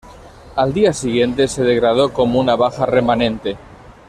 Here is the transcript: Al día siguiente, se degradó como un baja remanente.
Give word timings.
Al 0.55 0.73
día 0.73 0.93
siguiente, 0.93 1.47
se 1.47 1.61
degradó 1.61 2.11
como 2.11 2.39
un 2.39 2.47
baja 2.57 2.87
remanente. 2.87 3.55